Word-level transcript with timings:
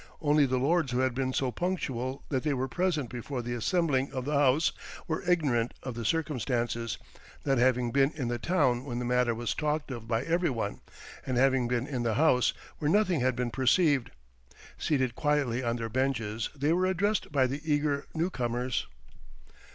Only 0.19 0.47
the 0.47 0.57
lords 0.57 0.91
who 0.91 1.01
had 1.01 1.13
been 1.13 1.31
so 1.31 1.51
punctual 1.51 2.23
that 2.29 2.41
they 2.41 2.55
were 2.55 2.67
present 2.67 3.07
before 3.11 3.43
the 3.43 3.53
assembling 3.53 4.11
of 4.11 4.25
the 4.25 4.33
House 4.33 4.71
were 5.07 5.21
ignorant 5.29 5.75
of 5.83 5.93
the 5.93 6.03
circumstances, 6.03 6.97
not 7.45 7.59
having 7.59 7.91
been 7.91 8.11
in 8.15 8.27
the 8.27 8.39
town 8.39 8.83
when 8.83 8.97
the 8.97 9.05
matter 9.05 9.35
was 9.35 9.53
talked 9.53 9.91
of 9.91 10.07
by 10.07 10.23
every 10.23 10.49
one, 10.49 10.81
and 11.23 11.37
having 11.37 11.67
been 11.67 11.85
in 11.85 12.01
the 12.01 12.15
House, 12.15 12.51
where 12.79 12.89
nothing 12.89 13.19
had 13.19 13.35
been 13.35 13.51
perceived. 13.51 14.09
Seated 14.75 15.13
quietly 15.13 15.61
on 15.63 15.75
their 15.75 15.87
benches, 15.87 16.49
they 16.55 16.73
were 16.73 16.87
addressed 16.87 17.31
by 17.31 17.45
the 17.45 17.61
eager 17.63 18.07
newcomers. 18.15 18.87